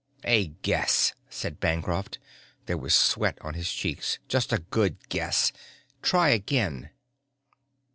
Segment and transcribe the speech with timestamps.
[0.23, 2.17] "A guess," said Bancroft.
[2.65, 4.17] There was sweat on his cheeks.
[4.27, 5.51] "Just a good guess.
[6.01, 6.89] Try again."